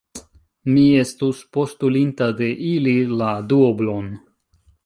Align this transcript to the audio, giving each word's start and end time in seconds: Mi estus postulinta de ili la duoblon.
Mi 0.75 0.85
estus 1.01 1.43
postulinta 1.59 2.31
de 2.41 2.49
ili 2.71 2.97
la 3.23 3.31
duoblon. 3.53 4.13